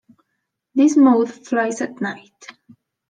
[0.73, 2.33] This moth flies at night.